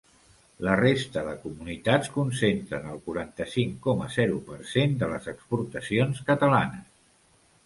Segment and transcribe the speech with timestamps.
[0.67, 6.91] La resta de comunitats concentren el quaranta-cinc coma zero per cent de les exportacions catalanes.